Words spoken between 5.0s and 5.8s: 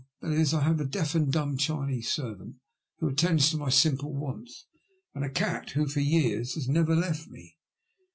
and a cat